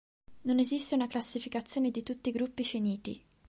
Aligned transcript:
Non 0.45 0.57
esiste 0.57 0.95
una 0.95 1.05
classificazione 1.05 1.91
di 1.91 2.01
tutti 2.01 2.29
i 2.29 2.31
gruppi 2.31 2.63
finiti. 2.63 3.23